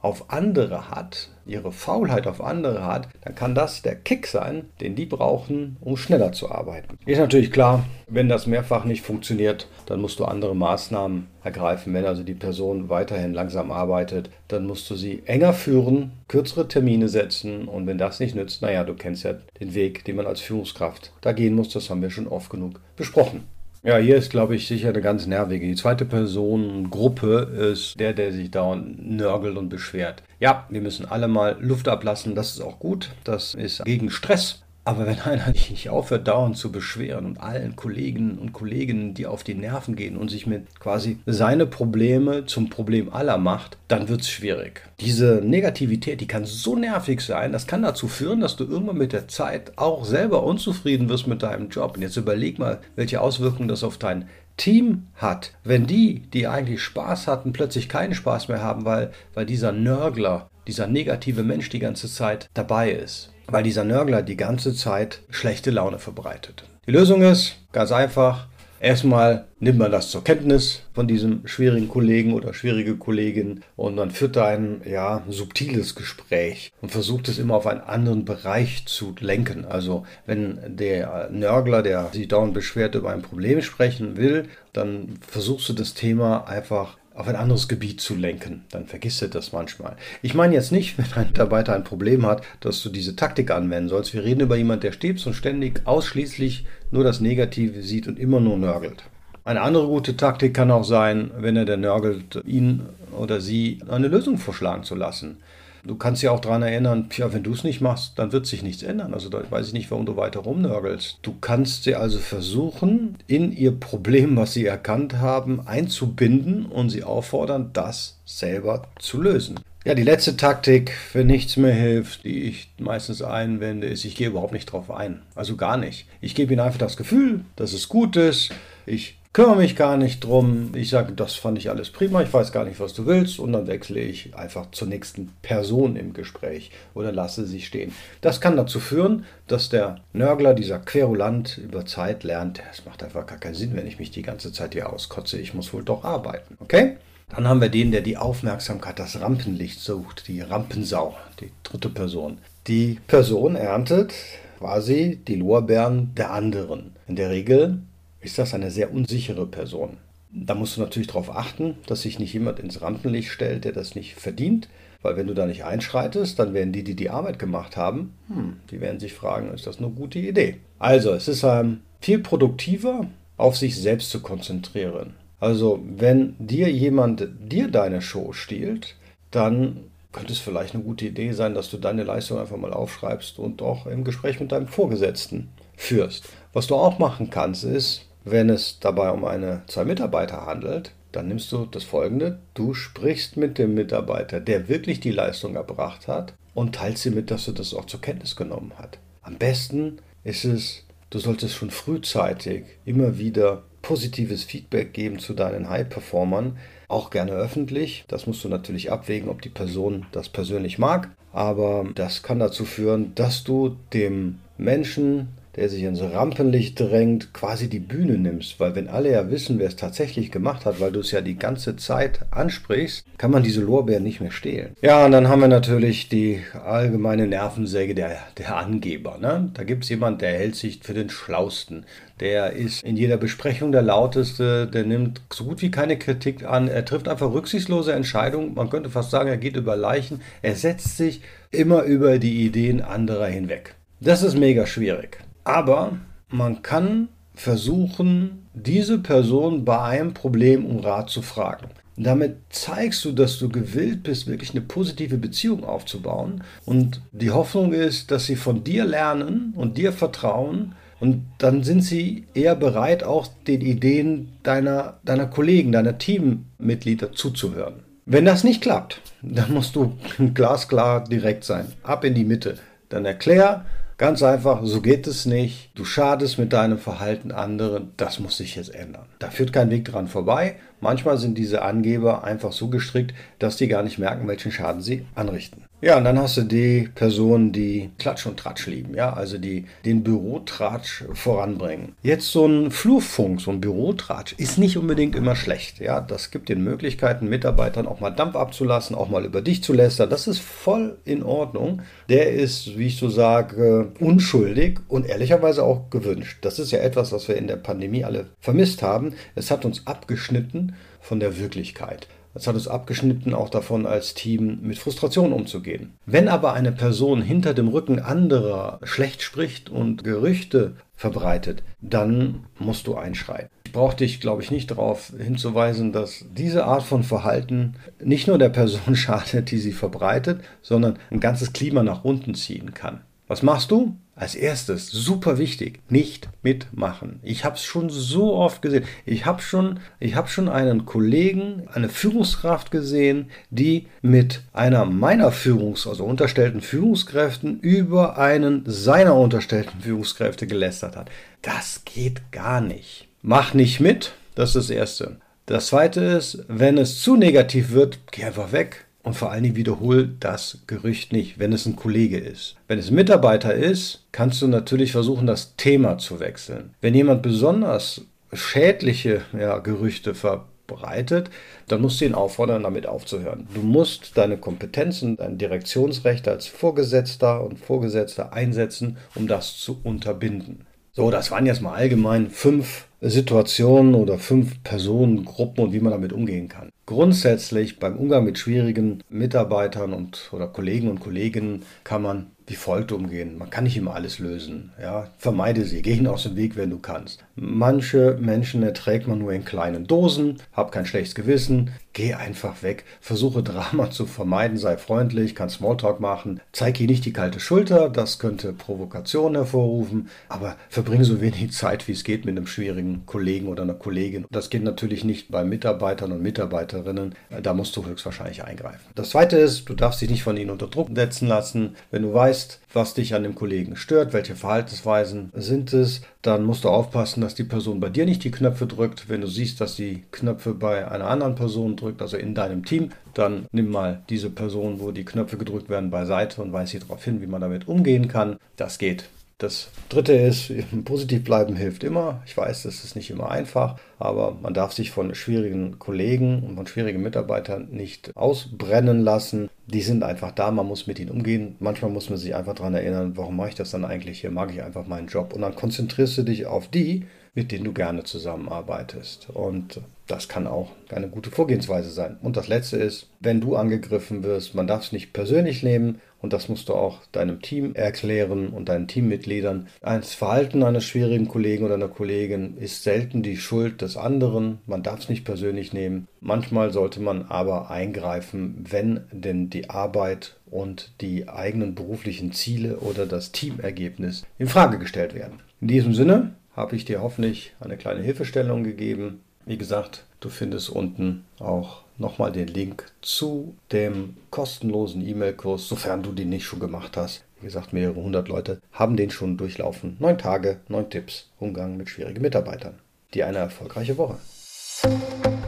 auf 0.00 0.30
andere 0.30 0.90
hat, 0.90 1.30
ihre 1.44 1.72
Faulheit 1.72 2.26
auf 2.26 2.42
andere 2.42 2.84
hat, 2.84 3.08
dann 3.22 3.34
kann 3.34 3.54
das 3.54 3.82
der 3.82 3.96
Kick 3.96 4.26
sein, 4.26 4.66
den 4.80 4.94
die 4.94 5.06
brauchen, 5.06 5.76
um 5.80 5.96
schneller 5.96 6.32
zu 6.32 6.50
arbeiten. 6.50 6.98
Ist 7.06 7.18
natürlich 7.18 7.50
klar, 7.50 7.84
wenn 8.06 8.28
das 8.28 8.46
mehrfach 8.46 8.84
nicht 8.84 9.02
funktioniert, 9.02 9.66
dann 9.86 10.00
musst 10.00 10.20
du 10.20 10.24
andere 10.24 10.54
Maßnahmen 10.54 11.26
ergreifen. 11.42 11.94
Wenn 11.94 12.04
also 12.04 12.22
die 12.22 12.34
Person 12.34 12.88
weiterhin 12.88 13.32
langsam 13.32 13.72
arbeitet, 13.72 14.30
dann 14.46 14.66
musst 14.66 14.88
du 14.90 14.94
sie 14.94 15.22
enger 15.26 15.52
führen, 15.52 16.12
kürzere 16.28 16.68
Termine 16.68 17.08
setzen 17.08 17.66
und 17.66 17.86
wenn 17.86 17.98
das 17.98 18.20
nicht 18.20 18.34
nützt, 18.34 18.62
naja, 18.62 18.84
du 18.84 18.94
kennst 18.94 19.24
ja 19.24 19.34
den 19.60 19.74
Weg, 19.74 20.04
den 20.04 20.16
man 20.16 20.26
als 20.26 20.40
Führungskraft 20.40 21.12
da 21.22 21.32
gehen 21.32 21.54
muss, 21.54 21.70
das 21.70 21.90
haben 21.90 22.02
wir 22.02 22.10
schon 22.10 22.28
oft 22.28 22.50
genug 22.50 22.80
besprochen. 22.96 23.44
Ja, 23.88 23.96
hier 23.96 24.16
ist, 24.16 24.28
glaube 24.28 24.54
ich, 24.54 24.68
sicher 24.68 24.90
eine 24.90 25.00
ganz 25.00 25.26
nervige. 25.26 25.66
Die 25.66 25.74
zweite 25.74 26.04
Personengruppe 26.04 27.70
ist 27.72 27.98
der, 27.98 28.12
der 28.12 28.32
sich 28.32 28.50
dauernd 28.50 29.02
nörgelt 29.02 29.56
und 29.56 29.70
beschwert. 29.70 30.22
Ja, 30.40 30.66
wir 30.68 30.82
müssen 30.82 31.06
alle 31.06 31.26
mal 31.26 31.56
Luft 31.58 31.88
ablassen, 31.88 32.34
das 32.34 32.50
ist 32.50 32.60
auch 32.60 32.78
gut. 32.80 33.12
Das 33.24 33.54
ist 33.54 33.82
gegen 33.86 34.10
Stress. 34.10 34.62
Aber 34.88 35.06
wenn 35.06 35.20
einer 35.20 35.48
nicht 35.52 35.90
aufhört, 35.90 36.28
dauernd 36.28 36.56
zu 36.56 36.72
beschweren 36.72 37.26
und 37.26 37.40
allen 37.42 37.76
Kolleginnen 37.76 38.38
und 38.38 38.54
Kollegen, 38.54 39.12
die 39.12 39.26
auf 39.26 39.44
die 39.44 39.54
Nerven 39.54 39.96
gehen 39.96 40.16
und 40.16 40.30
sich 40.30 40.46
mit 40.46 40.80
quasi 40.80 41.18
seine 41.26 41.66
Probleme 41.66 42.46
zum 42.46 42.70
Problem 42.70 43.12
aller 43.12 43.36
macht, 43.36 43.76
dann 43.88 44.08
wird 44.08 44.22
es 44.22 44.30
schwierig. 44.30 44.88
Diese 44.98 45.42
Negativität, 45.44 46.22
die 46.22 46.26
kann 46.26 46.46
so 46.46 46.74
nervig 46.74 47.20
sein, 47.20 47.52
das 47.52 47.66
kann 47.66 47.82
dazu 47.82 48.08
führen, 48.08 48.40
dass 48.40 48.56
du 48.56 48.64
irgendwann 48.64 48.96
mit 48.96 49.12
der 49.12 49.28
Zeit 49.28 49.76
auch 49.76 50.06
selber 50.06 50.42
unzufrieden 50.42 51.10
wirst 51.10 51.26
mit 51.26 51.42
deinem 51.42 51.68
Job. 51.68 51.96
Und 51.96 52.02
jetzt 52.02 52.16
überleg 52.16 52.58
mal, 52.58 52.80
welche 52.96 53.20
Auswirkungen 53.20 53.68
das 53.68 53.84
auf 53.84 53.98
dein 53.98 54.26
Team 54.56 55.08
hat, 55.16 55.52
wenn 55.64 55.86
die, 55.86 56.20
die 56.32 56.46
eigentlich 56.46 56.80
Spaß 56.80 57.26
hatten, 57.26 57.52
plötzlich 57.52 57.90
keinen 57.90 58.14
Spaß 58.14 58.48
mehr 58.48 58.62
haben, 58.62 58.86
weil, 58.86 59.10
weil 59.34 59.44
dieser 59.44 59.72
Nörgler, 59.72 60.48
dieser 60.66 60.86
negative 60.86 61.42
Mensch 61.42 61.68
die 61.68 61.78
ganze 61.78 62.08
Zeit 62.08 62.48
dabei 62.54 62.90
ist 62.90 63.34
weil 63.48 63.62
dieser 63.62 63.84
Nörgler 63.84 64.22
die 64.22 64.36
ganze 64.36 64.74
Zeit 64.74 65.22
schlechte 65.30 65.70
Laune 65.70 65.98
verbreitet. 65.98 66.64
Die 66.86 66.92
Lösung 66.92 67.22
ist 67.22 67.56
ganz 67.72 67.92
einfach, 67.92 68.46
Erstmal 68.80 69.46
nimmt 69.58 69.78
man 69.78 69.90
das 69.90 70.10
zur 70.10 70.22
Kenntnis 70.22 70.82
von 70.92 71.08
diesem 71.08 71.46
schwierigen 71.48 71.88
Kollegen 71.88 72.32
oder 72.32 72.54
schwierige 72.54 72.96
Kollegin 72.96 73.64
und 73.74 73.96
man 73.96 74.12
führt 74.12 74.36
da 74.36 74.46
ein 74.46 74.82
ja, 74.88 75.24
subtiles 75.28 75.96
Gespräch 75.96 76.72
und 76.80 76.92
versucht 76.92 77.28
es 77.28 77.38
immer 77.38 77.56
auf 77.56 77.66
einen 77.66 77.80
anderen 77.80 78.24
Bereich 78.24 78.86
zu 78.86 79.16
lenken. 79.18 79.64
Also 79.64 80.06
wenn 80.26 80.76
der 80.76 81.28
Nörgler, 81.32 81.82
der 81.82 82.10
sich 82.12 82.28
dauernd 82.28 82.54
beschwert, 82.54 82.94
über 82.94 83.10
ein 83.10 83.22
Problem 83.22 83.62
sprechen 83.62 84.16
will, 84.16 84.48
dann 84.72 85.18
versuchst 85.26 85.68
du 85.68 85.72
das 85.72 85.94
Thema 85.94 86.46
einfach 86.46 86.98
auf 87.18 87.26
ein 87.26 87.34
anderes 87.34 87.66
Gebiet 87.66 88.00
zu 88.00 88.14
lenken. 88.14 88.62
Dann 88.70 88.86
vergisst 88.86 89.20
du 89.20 89.26
das 89.26 89.52
manchmal. 89.52 89.96
Ich 90.22 90.34
meine 90.34 90.54
jetzt 90.54 90.70
nicht, 90.70 90.98
wenn 90.98 91.12
ein 91.16 91.26
Mitarbeiter 91.26 91.74
ein 91.74 91.82
Problem 91.82 92.24
hat, 92.24 92.42
dass 92.60 92.80
du 92.80 92.90
diese 92.90 93.16
Taktik 93.16 93.50
anwenden 93.50 93.88
sollst. 93.88 94.14
Wir 94.14 94.22
reden 94.22 94.42
über 94.42 94.54
jemanden, 94.54 94.82
der 94.82 94.92
stets 94.92 95.26
und 95.26 95.34
ständig 95.34 95.82
ausschließlich 95.84 96.64
nur 96.92 97.02
das 97.02 97.20
Negative 97.20 97.82
sieht 97.82 98.06
und 98.06 98.20
immer 98.20 98.38
nur 98.38 98.56
nörgelt. 98.56 99.02
Eine 99.44 99.62
andere 99.62 99.88
gute 99.88 100.16
Taktik 100.16 100.54
kann 100.54 100.70
auch 100.70 100.84
sein, 100.84 101.32
wenn 101.36 101.56
er 101.56 101.64
der 101.64 101.76
nörgelt, 101.76 102.40
ihn 102.46 102.86
oder 103.10 103.40
sie 103.40 103.80
eine 103.88 104.06
Lösung 104.06 104.38
vorschlagen 104.38 104.84
zu 104.84 104.94
lassen. 104.94 105.38
Du 105.84 105.96
kannst 105.96 106.22
ja 106.22 106.30
auch 106.30 106.40
daran 106.40 106.62
erinnern, 106.62 107.08
ja, 107.16 107.32
wenn 107.32 107.42
du 107.42 107.52
es 107.52 107.64
nicht 107.64 107.80
machst, 107.80 108.18
dann 108.18 108.32
wird 108.32 108.46
sich 108.46 108.62
nichts 108.62 108.82
ändern. 108.82 109.14
Also 109.14 109.28
da 109.28 109.42
weiß 109.48 109.68
ich 109.68 109.72
nicht, 109.72 109.90
warum 109.90 110.06
du 110.06 110.16
weiter 110.16 110.40
rumnörgelst. 110.40 111.18
Du 111.22 111.34
kannst 111.40 111.84
sie 111.84 111.94
also 111.94 112.18
versuchen, 112.18 113.16
in 113.26 113.52
ihr 113.52 113.72
Problem, 113.72 114.36
was 114.36 114.52
sie 114.52 114.66
erkannt 114.66 115.18
haben, 115.18 115.66
einzubinden 115.66 116.66
und 116.66 116.90
sie 116.90 117.04
auffordern, 117.04 117.70
das 117.72 118.18
selber 118.24 118.88
zu 118.98 119.20
lösen. 119.20 119.60
Ja, 119.84 119.94
die 119.94 120.02
letzte 120.02 120.36
Taktik, 120.36 120.92
wenn 121.12 121.28
nichts 121.28 121.56
mehr 121.56 121.72
hilft, 121.72 122.24
die 122.24 122.42
ich 122.42 122.68
meistens 122.78 123.22
einwende, 123.22 123.86
ist, 123.86 124.04
ich 124.04 124.16
gehe 124.16 124.28
überhaupt 124.28 124.52
nicht 124.52 124.66
drauf 124.66 124.90
ein. 124.90 125.22
Also 125.34 125.56
gar 125.56 125.76
nicht. 125.76 126.06
Ich 126.20 126.34
gebe 126.34 126.52
ihnen 126.52 126.60
einfach 126.60 126.78
das 126.78 126.96
Gefühl, 126.96 127.40
dass 127.56 127.72
es 127.72 127.88
gut 127.88 128.16
ist. 128.16 128.50
Ich 128.86 129.17
kümmere 129.38 129.54
mich 129.54 129.76
gar 129.76 129.96
nicht 129.96 130.24
drum. 130.24 130.72
Ich 130.74 130.90
sage, 130.90 131.12
das 131.12 131.36
fand 131.36 131.58
ich 131.58 131.70
alles 131.70 131.90
prima, 131.90 132.22
ich 132.22 132.32
weiß 132.32 132.50
gar 132.50 132.64
nicht, 132.64 132.80
was 132.80 132.92
du 132.92 133.06
willst. 133.06 133.38
Und 133.38 133.52
dann 133.52 133.68
wechsle 133.68 134.00
ich 134.00 134.34
einfach 134.34 134.72
zur 134.72 134.88
nächsten 134.88 135.28
Person 135.42 135.94
im 135.94 136.12
Gespräch 136.12 136.72
oder 136.92 137.12
lasse 137.12 137.46
sie 137.46 137.60
stehen. 137.60 137.92
Das 138.20 138.40
kann 138.40 138.56
dazu 138.56 138.80
führen, 138.80 139.26
dass 139.46 139.68
der 139.68 140.00
Nörgler, 140.12 140.54
dieser 140.54 140.80
Querulant, 140.80 141.56
über 141.56 141.86
Zeit 141.86 142.24
lernt, 142.24 142.60
es 142.72 142.84
macht 142.84 143.04
einfach 143.04 143.26
gar 143.26 143.38
keinen 143.38 143.54
Sinn, 143.54 143.76
wenn 143.76 143.86
ich 143.86 144.00
mich 144.00 144.10
die 144.10 144.22
ganze 144.22 144.52
Zeit 144.52 144.72
hier 144.72 144.92
auskotze. 144.92 145.38
Ich 145.38 145.54
muss 145.54 145.72
wohl 145.72 145.84
doch 145.84 146.02
arbeiten. 146.02 146.56
Okay? 146.58 146.96
Dann 147.28 147.46
haben 147.46 147.60
wir 147.60 147.68
den, 147.68 147.92
der 147.92 148.00
die 148.00 148.16
Aufmerksamkeit, 148.16 148.98
das 148.98 149.20
Rampenlicht 149.20 149.78
sucht, 149.78 150.26
die 150.26 150.40
Rampensau, 150.40 151.16
die 151.38 151.52
dritte 151.62 151.90
Person. 151.90 152.38
Die 152.66 152.98
Person 153.06 153.54
erntet 153.54 154.14
quasi 154.58 155.20
die 155.28 155.36
Lorbeeren 155.36 156.12
der 156.16 156.32
anderen. 156.32 156.96
In 157.06 157.14
der 157.14 157.30
Regel 157.30 157.82
ist 158.20 158.38
das 158.38 158.54
eine 158.54 158.70
sehr 158.70 158.92
unsichere 158.92 159.46
Person. 159.46 159.98
Da 160.30 160.54
musst 160.54 160.76
du 160.76 160.80
natürlich 160.80 161.08
darauf 161.08 161.34
achten, 161.34 161.76
dass 161.86 162.02
sich 162.02 162.18
nicht 162.18 162.34
jemand 162.34 162.58
ins 162.58 162.82
Rampenlicht 162.82 163.30
stellt, 163.30 163.64
der 163.64 163.72
das 163.72 163.94
nicht 163.94 164.16
verdient. 164.16 164.68
Weil 165.00 165.16
wenn 165.16 165.28
du 165.28 165.34
da 165.34 165.46
nicht 165.46 165.64
einschreitest, 165.64 166.38
dann 166.38 166.54
werden 166.54 166.72
die, 166.72 166.82
die 166.82 166.96
die 166.96 167.10
Arbeit 167.10 167.38
gemacht 167.38 167.76
haben, 167.76 168.14
hm, 168.26 168.56
die 168.70 168.80
werden 168.80 168.98
sich 168.98 169.14
fragen, 169.14 169.54
ist 169.54 169.66
das 169.66 169.78
eine 169.78 169.90
gute 169.90 170.18
Idee? 170.18 170.56
Also 170.78 171.12
es 171.12 171.28
ist 171.28 171.44
ähm, 171.44 171.80
viel 172.00 172.18
produktiver, 172.18 173.06
auf 173.36 173.56
sich 173.56 173.76
selbst 173.76 174.10
zu 174.10 174.20
konzentrieren. 174.20 175.14
Also 175.40 175.80
wenn 175.86 176.34
dir 176.38 176.70
jemand 176.70 177.28
dir 177.40 177.68
deine 177.68 178.02
Show 178.02 178.32
stiehlt, 178.32 178.96
dann 179.30 179.84
könnte 180.10 180.32
es 180.32 180.40
vielleicht 180.40 180.74
eine 180.74 180.82
gute 180.82 181.06
Idee 181.06 181.32
sein, 181.32 181.54
dass 181.54 181.70
du 181.70 181.76
deine 181.76 182.02
Leistung 182.02 182.38
einfach 182.40 182.56
mal 182.56 182.72
aufschreibst 182.72 183.38
und 183.38 183.62
auch 183.62 183.86
im 183.86 184.02
Gespräch 184.02 184.40
mit 184.40 184.50
deinem 184.50 184.66
Vorgesetzten 184.66 185.50
führst. 185.76 186.28
Was 186.52 186.66
du 186.66 186.74
auch 186.74 186.98
machen 186.98 187.30
kannst, 187.30 187.62
ist, 187.62 188.07
wenn 188.24 188.50
es 188.50 188.78
dabei 188.80 189.10
um 189.10 189.24
eine 189.24 189.62
zwei 189.66 189.84
Mitarbeiter 189.84 190.46
handelt, 190.46 190.92
dann 191.12 191.28
nimmst 191.28 191.50
du 191.52 191.66
das 191.66 191.84
folgende. 191.84 192.38
Du 192.54 192.74
sprichst 192.74 193.36
mit 193.36 193.58
dem 193.58 193.74
Mitarbeiter, 193.74 194.40
der 194.40 194.68
wirklich 194.68 195.00
die 195.00 195.10
Leistung 195.10 195.56
erbracht 195.56 196.08
hat 196.08 196.34
und 196.54 196.74
teilst 196.74 197.02
sie 197.02 197.10
mit, 197.10 197.30
dass 197.30 197.46
du 197.46 197.52
das 197.52 197.74
auch 197.74 197.86
zur 197.86 198.00
Kenntnis 198.00 198.36
genommen 198.36 198.72
hast. 198.76 198.98
Am 199.22 199.36
besten 199.36 199.98
ist 200.24 200.44
es, 200.44 200.84
du 201.10 201.18
solltest 201.18 201.54
schon 201.54 201.70
frühzeitig 201.70 202.64
immer 202.84 203.18
wieder 203.18 203.62
positives 203.82 204.44
Feedback 204.44 204.92
geben 204.92 205.18
zu 205.18 205.34
deinen 205.34 205.70
High-Performern, 205.70 206.58
auch 206.88 207.10
gerne 207.10 207.32
öffentlich. 207.32 208.04
Das 208.08 208.26
musst 208.26 208.44
du 208.44 208.48
natürlich 208.48 208.90
abwägen, 208.90 209.28
ob 209.28 209.42
die 209.42 209.48
Person 209.48 210.06
das 210.12 210.28
persönlich 210.28 210.78
mag. 210.78 211.10
Aber 211.32 211.86
das 211.94 212.22
kann 212.22 212.38
dazu 212.38 212.64
führen, 212.64 213.14
dass 213.14 213.44
du 213.44 213.76
dem 213.92 214.40
Menschen 214.56 215.28
der 215.58 215.68
sich 215.68 215.82
ins 215.82 216.00
Rampenlicht 216.00 216.78
drängt, 216.78 217.34
quasi 217.34 217.68
die 217.68 217.80
Bühne 217.80 218.16
nimmst. 218.16 218.60
Weil 218.60 218.76
wenn 218.76 218.86
alle 218.86 219.10
ja 219.10 219.28
wissen, 219.28 219.58
wer 219.58 219.66
es 219.66 219.74
tatsächlich 219.74 220.30
gemacht 220.30 220.64
hat, 220.64 220.78
weil 220.78 220.92
du 220.92 221.00
es 221.00 221.10
ja 221.10 221.20
die 221.20 221.36
ganze 221.36 221.74
Zeit 221.74 222.20
ansprichst, 222.30 223.04
kann 223.18 223.32
man 223.32 223.42
diese 223.42 223.60
Lorbeeren 223.60 224.04
nicht 224.04 224.20
mehr 224.20 224.30
stehlen. 224.30 224.74
Ja, 224.82 225.04
und 225.04 225.10
dann 225.10 225.26
haben 225.26 225.40
wir 225.40 225.48
natürlich 225.48 226.08
die 226.08 226.40
allgemeine 226.64 227.26
Nervensäge 227.26 227.96
der, 227.96 228.18
der 228.38 228.56
Angeber. 228.56 229.18
Ne? 229.18 229.50
Da 229.54 229.64
gibt 229.64 229.82
es 229.82 229.90
jemand, 229.90 230.22
der 230.22 230.30
hält 230.30 230.54
sich 230.54 230.78
für 230.80 230.94
den 230.94 231.10
Schlausten. 231.10 231.84
Der 232.20 232.52
ist 232.52 232.84
in 232.84 232.96
jeder 232.96 233.16
Besprechung 233.16 233.72
der 233.72 233.82
lauteste, 233.82 234.68
der 234.68 234.84
nimmt 234.84 235.22
so 235.32 235.44
gut 235.44 235.60
wie 235.60 235.72
keine 235.72 235.98
Kritik 235.98 236.44
an. 236.44 236.68
Er 236.68 236.84
trifft 236.84 237.08
einfach 237.08 237.32
rücksichtslose 237.32 237.92
Entscheidungen. 237.92 238.54
Man 238.54 238.70
könnte 238.70 238.90
fast 238.90 239.10
sagen, 239.10 239.28
er 239.28 239.36
geht 239.36 239.56
über 239.56 239.74
Leichen. 239.74 240.20
Er 240.40 240.54
setzt 240.54 240.96
sich 240.96 241.20
immer 241.50 241.82
über 241.82 242.20
die 242.20 242.46
Ideen 242.46 242.80
anderer 242.80 243.26
hinweg. 243.26 243.74
Das 244.00 244.22
ist 244.22 244.38
mega 244.38 244.64
schwierig. 244.64 245.18
Aber 245.48 245.96
man 246.28 246.60
kann 246.60 247.08
versuchen, 247.34 248.46
diese 248.52 248.98
Person 248.98 249.64
bei 249.64 249.80
einem 249.80 250.12
Problem 250.12 250.66
um 250.66 250.80
Rat 250.80 251.08
zu 251.08 251.22
fragen. 251.22 251.68
Damit 251.96 252.36
zeigst 252.50 253.02
du, 253.06 253.12
dass 253.12 253.38
du 253.38 253.48
gewillt 253.48 254.02
bist, 254.02 254.26
wirklich 254.26 254.50
eine 254.50 254.60
positive 254.60 255.16
Beziehung 255.16 255.64
aufzubauen. 255.64 256.44
Und 256.66 257.00
die 257.12 257.30
Hoffnung 257.30 257.72
ist, 257.72 258.10
dass 258.10 258.26
sie 258.26 258.36
von 258.36 258.62
dir 258.62 258.84
lernen 258.84 259.54
und 259.56 259.78
dir 259.78 259.92
vertrauen. 259.92 260.74
Und 261.00 261.24
dann 261.38 261.64
sind 261.64 261.80
sie 261.80 262.26
eher 262.34 262.54
bereit, 262.54 263.02
auch 263.02 263.26
den 263.46 263.62
Ideen 263.62 264.34
deiner, 264.42 265.00
deiner 265.06 265.26
Kollegen, 265.26 265.72
deiner 265.72 265.96
Teammitglieder 265.96 267.12
zuzuhören. 267.12 267.84
Wenn 268.04 268.26
das 268.26 268.44
nicht 268.44 268.60
klappt, 268.60 269.00
dann 269.22 269.54
musst 269.54 269.74
du 269.76 269.96
glasklar 270.34 271.04
direkt 271.04 271.44
sein. 271.44 271.72
Ab 271.84 272.04
in 272.04 272.12
die 272.12 272.26
Mitte. 272.26 272.56
Dann 272.90 273.06
erklär, 273.06 273.64
Ganz 273.98 274.22
einfach, 274.22 274.60
so 274.62 274.80
geht 274.80 275.08
es 275.08 275.26
nicht. 275.26 275.72
Du 275.74 275.84
schadest 275.84 276.38
mit 276.38 276.52
deinem 276.52 276.78
Verhalten 276.78 277.32
anderen. 277.32 277.90
Das 277.96 278.20
muss 278.20 278.36
sich 278.36 278.54
jetzt 278.54 278.72
ändern. 278.72 279.06
Da 279.18 279.28
führt 279.28 279.52
kein 279.52 279.70
Weg 279.70 279.86
dran 279.86 280.06
vorbei. 280.06 280.54
Manchmal 280.80 281.18
sind 281.18 281.36
diese 281.38 281.62
Angeber 281.62 282.24
einfach 282.24 282.52
so 282.52 282.68
gestrickt, 282.68 283.14
dass 283.38 283.56
die 283.56 283.68
gar 283.68 283.82
nicht 283.82 283.98
merken, 283.98 284.28
welchen 284.28 284.52
Schaden 284.52 284.80
sie 284.80 285.06
anrichten. 285.14 285.64
Ja, 285.80 285.96
und 285.96 286.02
dann 286.02 286.18
hast 286.18 286.36
du 286.36 286.42
die 286.42 286.88
Personen, 286.92 287.52
die 287.52 287.90
Klatsch 287.98 288.26
und 288.26 288.36
Tratsch 288.36 288.66
lieben, 288.66 288.96
ja, 288.96 289.12
also 289.12 289.38
die 289.38 289.66
den 289.84 290.02
Bürotratsch 290.02 291.04
voranbringen. 291.12 291.94
Jetzt 292.02 292.32
so 292.32 292.46
ein 292.46 292.72
Flurfunk, 292.72 293.40
so 293.40 293.52
ein 293.52 293.60
Bürotratsch 293.60 294.34
ist 294.38 294.58
nicht 294.58 294.76
unbedingt 294.76 295.14
immer 295.14 295.36
schlecht, 295.36 295.78
ja. 295.78 296.00
Das 296.00 296.32
gibt 296.32 296.48
den 296.48 296.64
Möglichkeiten, 296.64 297.28
Mitarbeitern 297.28 297.86
auch 297.86 298.00
mal 298.00 298.10
Dampf 298.10 298.34
abzulassen, 298.34 298.96
auch 298.96 299.08
mal 299.08 299.24
über 299.24 299.40
dich 299.40 299.62
zu 299.62 299.72
lästern. 299.72 300.10
Das 300.10 300.26
ist 300.26 300.40
voll 300.40 300.98
in 301.04 301.22
Ordnung. 301.22 301.82
Der 302.08 302.32
ist, 302.32 302.76
wie 302.76 302.88
ich 302.88 302.96
so 302.96 303.08
sage, 303.08 303.92
unschuldig 304.00 304.80
und 304.88 305.06
ehrlicherweise 305.06 305.62
auch 305.62 305.90
gewünscht. 305.90 306.38
Das 306.40 306.58
ist 306.58 306.72
ja 306.72 306.80
etwas, 306.80 307.12
was 307.12 307.28
wir 307.28 307.36
in 307.36 307.46
der 307.46 307.56
Pandemie 307.56 308.04
alle 308.04 308.26
vermisst 308.40 308.82
haben. 308.82 309.14
Es 309.36 309.52
hat 309.52 309.64
uns 309.64 309.86
abgeschnitten 309.86 310.67
von 311.08 311.20
der 311.20 311.38
Wirklichkeit. 311.38 312.06
Es 312.34 312.46
hat 312.46 312.54
uns 312.54 312.68
abgeschnitten, 312.68 313.32
auch 313.32 313.48
davon 313.48 313.86
als 313.86 314.12
Team 314.12 314.58
mit 314.60 314.78
Frustration 314.78 315.32
umzugehen. 315.32 315.94
Wenn 316.04 316.28
aber 316.28 316.52
eine 316.52 316.70
Person 316.70 317.22
hinter 317.22 317.54
dem 317.54 317.68
Rücken 317.68 317.98
anderer 317.98 318.78
schlecht 318.82 319.22
spricht 319.22 319.70
und 319.70 320.04
Gerüchte 320.04 320.76
verbreitet, 320.94 321.62
dann 321.80 322.44
musst 322.58 322.86
du 322.86 322.94
einschreiten. 322.94 323.48
Ich 323.64 323.72
brauche 323.72 323.96
dich, 323.96 324.20
glaube 324.20 324.42
ich, 324.42 324.50
nicht 324.50 324.70
darauf 324.70 325.12
hinzuweisen, 325.18 325.92
dass 325.92 326.26
diese 326.30 326.66
Art 326.66 326.82
von 326.82 327.02
Verhalten 327.02 327.76
nicht 328.04 328.28
nur 328.28 328.38
der 328.38 328.50
Person 328.50 328.94
schadet, 328.94 329.50
die 329.50 329.58
sie 329.58 329.72
verbreitet, 329.72 330.42
sondern 330.60 330.98
ein 331.10 331.20
ganzes 331.20 331.54
Klima 331.54 331.82
nach 331.82 332.04
unten 332.04 332.34
ziehen 332.34 332.74
kann. 332.74 333.00
Was 333.26 333.42
machst 333.42 333.70
du? 333.70 333.96
Als 334.18 334.34
erstes, 334.34 334.90
super 334.90 335.38
wichtig, 335.38 335.78
nicht 335.88 336.28
mitmachen. 336.42 337.20
Ich 337.22 337.44
habe 337.44 337.54
es 337.54 337.62
schon 337.62 337.88
so 337.88 338.34
oft 338.34 338.62
gesehen. 338.62 338.84
Ich 339.06 339.26
habe 339.26 339.40
schon, 339.40 339.78
habe 340.02 340.26
schon 340.26 340.48
einen 340.48 340.86
Kollegen, 340.86 341.68
eine 341.72 341.88
Führungskraft 341.88 342.72
gesehen, 342.72 343.30
die 343.50 343.86
mit 344.02 344.42
einer 344.52 344.86
meiner 344.86 345.30
Führungs-, 345.30 345.88
also 345.88 346.04
unterstellten 346.04 346.62
Führungskräften 346.62 347.60
über 347.60 348.18
einen 348.18 348.64
seiner 348.66 349.14
unterstellten 349.14 349.80
Führungskräfte 349.82 350.48
gelästert 350.48 350.96
hat. 350.96 351.10
Das 351.40 351.82
geht 351.84 352.32
gar 352.32 352.60
nicht. 352.60 353.06
Mach 353.22 353.54
nicht 353.54 353.78
mit, 353.78 354.14
das 354.34 354.56
ist 354.56 354.68
das 354.68 354.70
Erste. 354.70 355.20
Das 355.46 355.68
Zweite 355.68 356.00
ist, 356.00 356.44
wenn 356.48 356.76
es 356.76 357.00
zu 357.00 357.14
negativ 357.14 357.70
wird, 357.70 358.00
geh 358.10 358.24
einfach 358.24 358.50
weg. 358.50 358.87
Und 359.08 359.14
vor 359.14 359.30
allen 359.30 359.42
Dingen 359.42 359.56
wiederhol 359.56 360.10
das 360.20 360.58
Gerücht 360.66 361.14
nicht, 361.14 361.38
wenn 361.38 361.54
es 361.54 361.64
ein 361.64 361.76
Kollege 361.76 362.18
ist. 362.18 362.56
Wenn 362.66 362.78
es 362.78 362.90
ein 362.90 362.94
Mitarbeiter 362.94 363.54
ist, 363.54 364.04
kannst 364.12 364.42
du 364.42 364.48
natürlich 364.48 364.92
versuchen, 364.92 365.26
das 365.26 365.56
Thema 365.56 365.96
zu 365.96 366.20
wechseln. 366.20 366.74
Wenn 366.82 366.92
jemand 366.94 367.22
besonders 367.22 368.02
schädliche 368.34 369.22
ja, 369.32 369.60
Gerüchte 369.60 370.14
verbreitet, 370.14 371.30
dann 371.68 371.80
musst 371.80 372.02
du 372.02 372.04
ihn 372.04 372.12
auffordern, 372.12 372.64
damit 372.64 372.86
aufzuhören. 372.86 373.48
Du 373.54 373.62
musst 373.62 374.18
deine 374.18 374.36
Kompetenzen, 374.36 375.16
dein 375.16 375.38
Direktionsrecht 375.38 376.28
als 376.28 376.46
Vorgesetzter 376.46 377.42
und 377.42 377.58
Vorgesetzter 377.58 378.34
einsetzen, 378.34 378.98
um 379.14 379.26
das 379.26 379.56
zu 379.56 379.80
unterbinden. 379.84 380.66
So, 380.92 381.10
das 381.10 381.30
waren 381.30 381.46
jetzt 381.46 381.62
mal 381.62 381.72
allgemein 381.72 382.28
fünf 382.28 382.87
Situationen 383.00 383.94
oder 383.94 384.18
fünf 384.18 384.62
Personengruppen 384.64 385.64
und 385.64 385.72
wie 385.72 385.80
man 385.80 385.92
damit 385.92 386.12
umgehen 386.12 386.48
kann. 386.48 386.70
Grundsätzlich 386.86 387.78
beim 387.78 387.96
Umgang 387.96 388.24
mit 388.24 388.38
schwierigen 388.38 389.02
Mitarbeitern 389.08 389.92
und 389.92 390.30
oder 390.32 390.48
Kollegen 390.48 390.88
und 390.88 391.00
Kolleginnen 391.00 391.62
kann 391.84 392.02
man 392.02 392.30
wie 392.48 392.54
folgt 392.54 392.92
umgehen. 392.92 393.36
Man 393.38 393.50
kann 393.50 393.64
nicht 393.64 393.76
immer 393.76 393.94
alles 393.94 394.18
lösen. 394.18 394.72
Ja? 394.80 395.08
Vermeide 395.18 395.64
sie, 395.64 395.82
geh 395.82 395.94
ihnen 395.94 396.06
aus 396.06 396.22
dem 396.22 396.36
Weg, 396.36 396.56
wenn 396.56 396.70
du 396.70 396.78
kannst. 396.78 397.24
Manche 397.36 398.16
Menschen 398.20 398.62
erträgt 398.62 399.06
man 399.06 399.18
nur 399.18 399.32
in 399.32 399.44
kleinen 399.44 399.86
Dosen, 399.86 400.38
hab 400.52 400.72
kein 400.72 400.86
schlechtes 400.86 401.14
Gewissen, 401.14 401.70
geh 401.92 402.14
einfach 402.14 402.62
weg. 402.62 402.84
Versuche 403.00 403.42
Drama 403.42 403.90
zu 403.90 404.06
vermeiden, 404.06 404.56
sei 404.56 404.76
freundlich, 404.76 405.34
kann 405.34 405.50
Smalltalk 405.50 406.00
machen. 406.00 406.40
Zeig 406.52 406.80
ihnen 406.80 406.90
nicht 406.90 407.04
die 407.04 407.12
kalte 407.12 407.38
Schulter, 407.38 407.90
das 407.90 408.18
könnte 408.18 408.52
Provokation 408.52 409.34
hervorrufen, 409.34 410.08
aber 410.28 410.56
verbringe 410.70 411.04
so 411.04 411.20
wenig 411.20 411.52
Zeit, 411.52 411.86
wie 411.86 411.92
es 411.92 412.04
geht, 412.04 412.24
mit 412.24 412.36
einem 412.36 412.46
schwierigen 412.46 413.04
Kollegen 413.04 413.48
oder 413.48 413.62
einer 413.62 413.74
Kollegin. 413.74 414.26
Das 414.30 414.48
geht 414.48 414.62
natürlich 414.62 415.04
nicht 415.04 415.30
bei 415.30 415.44
Mitarbeitern 415.44 416.12
und 416.12 416.22
Mitarbeiterinnen. 416.22 417.14
Da 417.42 417.52
musst 417.52 417.76
du 417.76 417.84
höchstwahrscheinlich 417.84 418.44
eingreifen. 418.44 418.86
Das 418.94 419.10
zweite 419.10 419.36
ist, 419.36 419.68
du 419.68 419.74
darfst 419.74 420.00
dich 420.00 420.10
nicht 420.10 420.22
von 420.22 420.36
ihnen 420.36 420.50
unter 420.50 420.68
Druck 420.68 420.88
setzen 420.94 421.28
lassen. 421.28 421.76
Wenn 421.90 422.02
du 422.02 422.14
weißt, 422.14 422.37
weißt, 422.38 422.60
was 422.72 422.94
dich 422.94 423.14
an 423.14 423.24
dem 423.24 423.34
Kollegen 423.34 423.76
stört, 423.76 424.12
welche 424.12 424.36
Verhaltensweisen 424.36 425.32
sind 425.34 425.72
es, 425.72 426.02
dann 426.22 426.44
musst 426.44 426.64
du 426.64 426.68
aufpassen, 426.68 427.20
dass 427.20 427.34
die 427.34 427.44
Person 427.44 427.80
bei 427.80 427.88
dir 427.88 428.04
nicht 428.04 428.22
die 428.22 428.30
Knöpfe 428.30 428.66
drückt. 428.66 429.08
Wenn 429.08 429.20
du 429.20 429.26
siehst, 429.26 429.60
dass 429.60 429.74
die 429.74 430.04
Knöpfe 430.12 430.54
bei 430.54 430.88
einer 430.88 431.08
anderen 431.08 431.34
Person 431.34 431.76
drückt, 431.76 432.02
also 432.02 432.16
in 432.16 432.34
deinem 432.34 432.64
Team, 432.64 432.90
dann 433.14 433.46
nimm 433.50 433.70
mal 433.70 434.02
diese 434.08 434.30
Person, 434.30 434.80
wo 434.80 434.92
die 434.92 435.04
Knöpfe 435.04 435.36
gedrückt 435.36 435.68
werden, 435.68 435.90
beiseite 435.90 436.40
und 436.42 436.52
weise 436.52 436.72
sie 436.72 436.78
darauf 436.80 437.04
hin, 437.04 437.20
wie 437.20 437.26
man 437.26 437.40
damit 437.40 437.66
umgehen 437.66 438.06
kann. 438.06 438.36
Das 438.56 438.78
geht. 438.78 439.08
Das 439.38 439.68
dritte 439.88 440.14
ist, 440.14 440.52
positiv 440.84 441.22
bleiben 441.22 441.54
hilft 441.54 441.84
immer. 441.84 442.22
Ich 442.26 442.36
weiß, 442.36 442.64
das 442.64 442.82
ist 442.82 442.96
nicht 442.96 443.10
immer 443.10 443.30
einfach, 443.30 443.78
aber 444.00 444.36
man 444.42 444.52
darf 444.52 444.72
sich 444.72 444.90
von 444.90 445.14
schwierigen 445.14 445.78
Kollegen 445.78 446.42
und 446.42 446.56
von 446.56 446.66
schwierigen 446.66 447.02
Mitarbeitern 447.02 447.68
nicht 447.70 448.16
ausbrennen 448.16 449.00
lassen. 449.02 449.48
Die 449.68 449.82
sind 449.82 450.02
einfach 450.02 450.32
da, 450.32 450.50
man 450.50 450.66
muss 450.66 450.88
mit 450.88 450.98
ihnen 450.98 451.10
umgehen. 451.10 451.54
Manchmal 451.60 451.92
muss 451.92 452.10
man 452.10 452.18
sich 452.18 452.34
einfach 452.34 452.54
daran 452.54 452.74
erinnern, 452.74 453.16
warum 453.16 453.36
mache 453.36 453.50
ich 453.50 453.54
das 453.54 453.70
dann 453.70 453.84
eigentlich 453.84 454.20
hier? 454.20 454.32
Mag 454.32 454.50
ich 454.52 454.62
einfach 454.62 454.88
meinen 454.88 455.06
Job? 455.06 455.32
Und 455.32 455.42
dann 455.42 455.54
konzentrierst 455.54 456.18
du 456.18 456.22
dich 456.24 456.46
auf 456.46 456.66
die, 456.66 457.06
mit 457.38 457.52
denen 457.52 457.62
du 457.62 457.72
gerne 457.72 458.02
zusammenarbeitest. 458.02 459.30
Und 459.30 459.80
das 460.08 460.26
kann 460.26 460.48
auch 460.48 460.72
eine 460.90 461.08
gute 461.08 461.30
Vorgehensweise 461.30 461.90
sein. 461.90 462.16
Und 462.20 462.36
das 462.36 462.48
Letzte 462.48 462.78
ist, 462.78 463.10
wenn 463.20 463.40
du 463.40 463.54
angegriffen 463.54 464.24
wirst, 464.24 464.56
man 464.56 464.66
darf 464.66 464.82
es 464.82 464.90
nicht 464.90 465.12
persönlich 465.12 465.62
nehmen 465.62 466.00
und 466.20 466.32
das 466.32 466.48
musst 466.48 466.68
du 466.68 466.74
auch 466.74 467.06
deinem 467.12 467.40
Team 467.40 467.76
erklären 467.76 468.48
und 468.48 468.68
deinen 468.68 468.88
Teammitgliedern. 468.88 469.68
Ein 469.82 470.02
Verhalten 470.02 470.64
eines 470.64 470.84
schwierigen 470.84 471.28
Kollegen 471.28 471.64
oder 471.64 471.74
einer 471.74 471.86
Kollegin 471.86 472.56
ist 472.56 472.82
selten 472.82 473.22
die 473.22 473.36
Schuld 473.36 473.82
des 473.82 473.96
anderen. 473.96 474.58
Man 474.66 474.82
darf 474.82 474.98
es 474.98 475.08
nicht 475.08 475.24
persönlich 475.24 475.72
nehmen. 475.72 476.08
Manchmal 476.20 476.72
sollte 476.72 476.98
man 476.98 477.22
aber 477.22 477.70
eingreifen, 477.70 478.64
wenn 478.68 479.04
denn 479.12 479.48
die 479.48 479.70
Arbeit 479.70 480.40
und 480.50 480.90
die 481.00 481.28
eigenen 481.28 481.76
beruflichen 481.76 482.32
Ziele 482.32 482.78
oder 482.78 483.06
das 483.06 483.30
Teamergebnis 483.30 484.24
in 484.38 484.48
Frage 484.48 484.80
gestellt 484.80 485.14
werden. 485.14 485.40
In 485.60 485.68
diesem 485.68 485.94
Sinne 485.94 486.34
habe 486.58 486.76
ich 486.76 486.84
dir 486.84 487.00
hoffentlich 487.00 487.52
eine 487.60 487.76
kleine 487.76 488.02
Hilfestellung 488.02 488.64
gegeben. 488.64 489.20
Wie 489.46 489.56
gesagt, 489.56 490.04
du 490.20 490.28
findest 490.28 490.68
unten 490.70 491.24
auch 491.38 491.82
nochmal 491.96 492.32
den 492.32 492.48
Link 492.48 492.90
zu 493.00 493.54
dem 493.72 494.16
kostenlosen 494.30 495.06
E-Mail-Kurs, 495.06 495.68
sofern 495.68 496.02
du 496.02 496.12
den 496.12 496.28
nicht 496.28 496.44
schon 496.44 496.60
gemacht 496.60 496.96
hast. 496.96 497.24
Wie 497.40 497.46
gesagt, 497.46 497.72
mehrere 497.72 498.02
hundert 498.02 498.28
Leute 498.28 498.60
haben 498.72 498.96
den 498.96 499.10
schon 499.10 499.36
durchlaufen. 499.36 499.96
Neun 500.00 500.18
Tage, 500.18 500.58
neun 500.68 500.90
Tipps, 500.90 501.28
Umgang 501.38 501.76
mit 501.76 501.88
schwierigen 501.88 502.20
Mitarbeitern. 502.20 502.74
Dir 503.14 503.28
eine 503.28 503.38
erfolgreiche 503.38 503.96
Woche. 503.96 504.18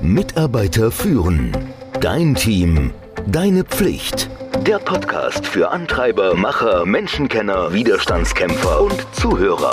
Mitarbeiter 0.00 0.92
führen. 0.92 1.52
Dein 2.00 2.36
Team. 2.36 2.92
Deine 3.26 3.64
Pflicht. 3.64 4.30
Der 4.64 4.78
Podcast 4.78 5.44
für 5.44 5.70
Antreiber, 5.70 6.34
Macher, 6.34 6.86
Menschenkenner, 6.86 7.72
Widerstandskämpfer 7.72 8.82
und 8.82 9.06
Zuhörer. 9.12 9.72